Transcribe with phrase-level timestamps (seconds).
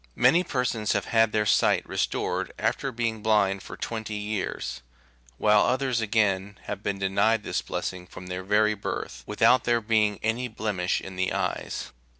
[0.15, 4.81] Many persons have had their sight restored after being blind for twenty years;
[5.37, 10.19] while others, again, have been denied this blessing from their very birth, without there being
[10.23, 11.91] any blemish in the eyes.